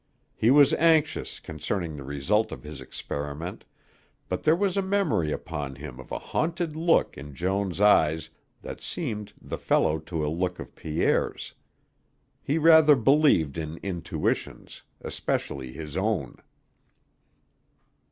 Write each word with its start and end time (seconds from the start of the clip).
He 0.35 0.49
was 0.49 0.73
anxious 0.73 1.39
concerning 1.39 1.95
the 1.95 2.03
result 2.03 2.51
of 2.51 2.63
his 2.63 2.81
experiment, 2.81 3.65
but 4.29 4.41
there 4.41 4.55
was 4.55 4.75
a 4.75 4.81
memory 4.81 5.31
upon 5.31 5.75
him 5.75 5.99
of 5.99 6.11
a 6.11 6.17
haunted 6.17 6.75
look 6.75 7.15
in 7.15 7.35
Joan's 7.35 7.79
eyes 7.79 8.31
that 8.63 8.81
seemed 8.81 9.33
the 9.39 9.59
fellow 9.59 9.99
to 9.99 10.25
a 10.25 10.27
look 10.27 10.59
of 10.59 10.73
Pierre's. 10.73 11.53
He 12.41 12.57
rather 12.57 12.95
believed 12.95 13.59
in 13.59 13.77
intuitions, 13.83 14.81
especially 15.01 15.71
his 15.71 15.95
own. 15.95 16.37